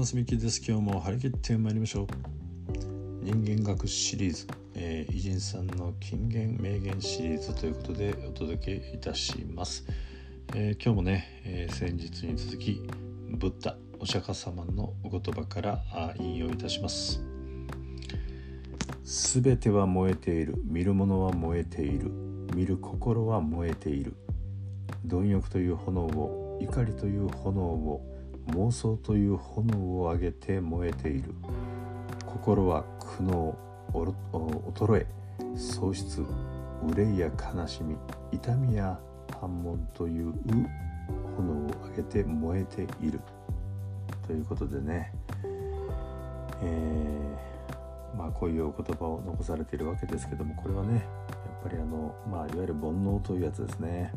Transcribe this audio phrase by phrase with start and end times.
[0.00, 0.16] ます。
[0.16, 0.62] みきです。
[0.66, 2.06] 今日も張り切ってまいりましょう。
[3.22, 9.84] 人間学シリーズ、えー、偉人さんの金言名言シリーズということでお届けいたします、
[10.54, 12.80] えー、今日もね、えー、先日に続き
[13.28, 15.82] ブッダお釈迦様のお言葉から
[16.18, 17.20] 引用いたします。
[19.04, 20.54] すべては燃えている。
[20.64, 22.10] 見るものは燃えている。
[22.56, 24.14] 見る心は燃えている。
[25.04, 28.09] 貪欲という炎を怒りという炎を
[28.52, 31.34] 妄想という炎を上げて燃えている。
[32.26, 33.54] 心は苦悩
[33.92, 35.06] 衰え
[35.56, 36.24] 喪失
[36.96, 37.96] 憂いや悲しみ
[38.32, 38.98] 痛みや
[39.40, 40.32] 反問という
[41.36, 43.20] 炎を上げて燃えている。
[44.26, 45.12] ということでね、
[46.62, 51.02] えー、まあこういうお言葉を残されているわけですけどもこれはねやっ
[51.64, 54.12] ぱりあの、まあ、いわゆる煩悩というやつですね、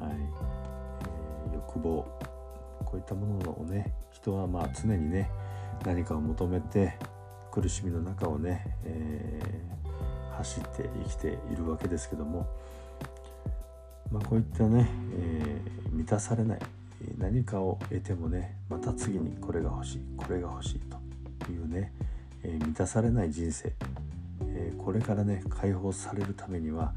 [0.00, 0.10] はい。
[0.10, 2.31] えー、欲望。
[2.82, 5.30] こういったものをね人はまあ常にね
[5.84, 6.98] 何かを求めて
[7.50, 12.48] 苦しみの中をね、えー、走って生きているわけですけども、
[14.10, 16.60] まあ、こういったね、えー、満たされない
[17.18, 20.80] 何かを得てもねまた次にこれが欲しいこれが欲しい
[21.44, 21.92] というね、
[22.42, 23.72] えー、満たされない人生、
[24.46, 26.94] えこれからね解放されるためには、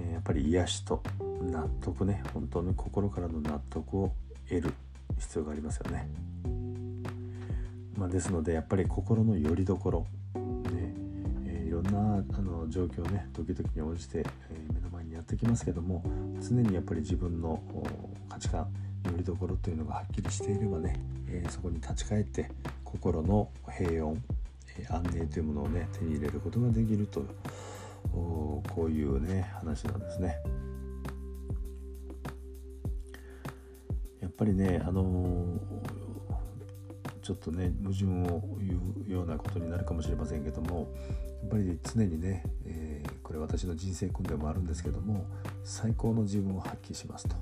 [0.00, 1.02] えやっぱり癒しと
[1.42, 4.12] 納得ね本当に心からの納得を
[4.48, 4.74] 得る。
[5.18, 6.08] 必要がありますよね。
[7.96, 10.06] まあ、ですのでやっぱり心の拠り所、ね
[11.46, 16.02] えー、いろんなあの状況ね時々に応じて、えー、目の前にやってきますけども
[16.40, 17.62] 常にやっぱり自分の
[18.28, 18.68] 価値観
[19.04, 22.50] 拠り所というのがはっきりしていればね、えー、そこに立ち返って
[22.84, 24.16] 心の平穏、
[24.78, 27.24] え安寧というものをね手に入れることができると
[28.12, 30.36] こういうね話なんですね。
[34.36, 35.58] ぱりね、あの、
[37.26, 40.94] ちょっとね矛盾を言うようなことになるかもしれませんけども
[41.42, 45.26] やっぱり常にね、えー、これ私の人生訓でもあるんですけども
[45.64, 47.34] 最高の自分を発揮しますと、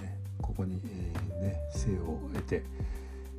[0.00, 2.62] ね、ここに、えー、ね、生を得て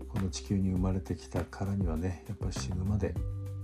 [0.07, 3.15] この地球に生まれてきたからにはねやっぱり死ぬまで、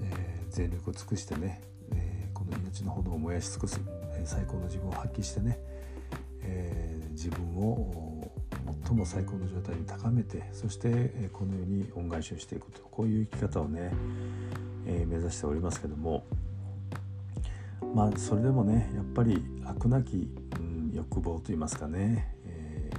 [0.02, 1.62] えー、全力を尽くしてね、
[1.92, 3.80] えこの命の炎を燃やし尽くす、
[4.18, 5.59] え最高の自分を発揮してね、
[6.42, 8.32] え自分を
[8.85, 13.91] 最も最高の状態に高めてそしてこのように恩返しをしていくとこういう生き方をね、
[14.85, 16.25] えー、目指しておりますけども
[17.94, 20.29] まあそれでもねやっぱり飽くなき、
[20.59, 22.90] うん、欲望といいますかね、え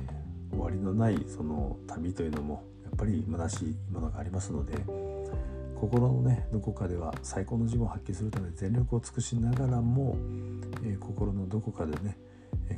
[0.50, 4.74] ー、終わりのないその旅というのもやっぱり虚しいものがありますので
[5.74, 10.16] 心のねどこかでは最高の自分を発揮するため全力を尽くしながらも、
[10.82, 12.16] えー、心のどこかでね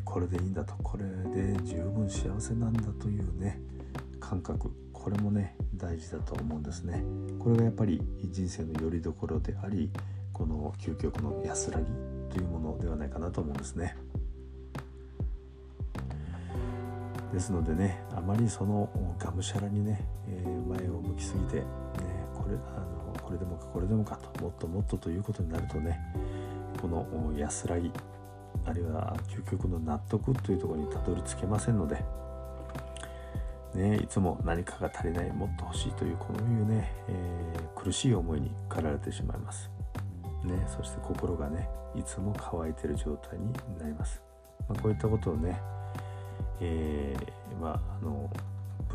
[0.04, 0.74] これでいいんだと。
[0.82, 3.60] これで十分幸せなんだというね
[4.20, 4.70] 感覚。
[4.92, 7.04] これもね大事だと思うんですね。
[7.38, 9.90] これがやっぱり人生の拠り所であり
[10.32, 11.86] この究極の安らぎ
[12.30, 13.96] というものではないかなと思うんですね。
[17.32, 18.88] ですのでねあまりその
[19.18, 21.64] がむしゃらにね、え、前を向きすぎて、ね、
[22.34, 26.00] これあのこれでもかこれでもかともっともっとということになるとね
[26.80, 27.90] この安らぎ
[28.64, 32.02] あるいは究極の納得というところにたどり着けませんので、
[33.74, 39.70] ね、いつも何かが足りないもっと欲しいというこういうね、えー、苦しい思いに駆られてしまいます、
[40.44, 44.22] ね、そして心がねいつも乾いてる状態になります、
[44.68, 45.60] まあ、こういったことをね、
[46.60, 48.15] えー、まああの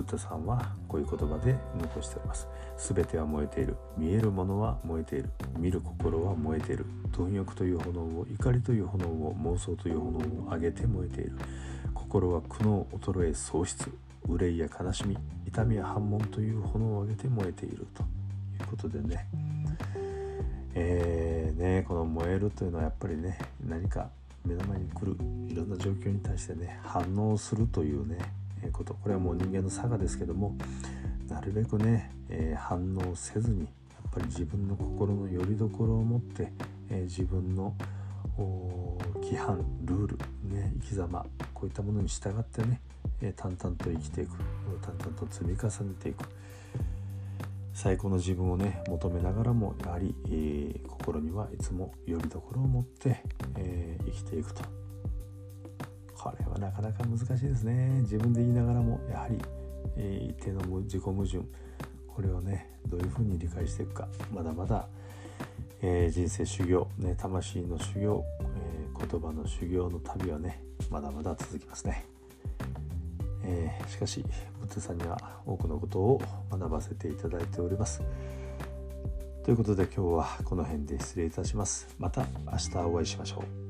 [0.02, 2.48] ブッダさんはこういう言葉で残しております。
[2.76, 3.78] すべては燃えている。
[3.96, 5.30] 見えるものは燃えている。
[5.60, 6.86] 見る心は燃えている。
[7.12, 11.34] 貪欲という炎を、怒りという炎を、妄想という炎を上げて燃えている。
[11.94, 13.92] 心は苦悩、衰え、喪失、
[14.28, 18.06] 憂いや悲しみ、痛みや反問という炎を上げて燃えているとい
[18.66, 19.28] うことでね。
[20.74, 23.38] えー、ねこの燃えるというのはやっぱりね
[23.68, 24.10] 何か
[24.46, 25.18] 目の前に来る
[25.50, 28.18] いろんな状況に対してね反応するというね
[28.70, 28.94] こと。
[28.94, 30.56] これはもう人間の差がですけども
[31.28, 36.52] なるべくね、えー、反応せずにやっぱり自分の心の拠り所を持って、
[36.90, 37.74] えー、自分の
[39.22, 40.18] 規範ルール、
[40.54, 42.82] ね、生き様こういったものに従ってね、
[43.22, 44.32] えー、淡々と生きていく
[44.82, 46.26] 淡々と積み重ねていく。
[47.74, 53.24] 最高の自分をね求めながらもやはり、えー、心にはいつも拠り所を持って、
[53.58, 54.62] えー、生きていくと。
[56.22, 58.02] これはなかなか難しいですね。
[58.02, 59.38] 自分で言いながらもやはり、
[59.98, 61.40] えー、一定の自己矛盾
[62.08, 64.88] これをねどういうふうに理解していくかまだまだ、
[65.82, 72.06] えー、人生修行、ね、魂の修行、えー、言葉の修行の旅はねまだまだ続きますね、
[73.44, 74.24] えー、しかし
[74.60, 76.22] ブッダさんには多くのことを
[76.52, 78.02] 学ばせていただいております。
[79.44, 81.96] ということで今日はこの辺で失礼いたします。
[81.98, 83.61] また明日お会いしましょう。